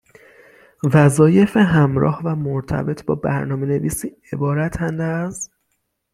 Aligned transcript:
وظایف 0.93 1.57
همراه 1.57 2.21
و 2.23 2.35
مرتبط 2.35 3.03
با 3.05 3.15
برنامهنویسی 3.15 4.15
عبارتند 4.33 5.01
از: 5.01 5.49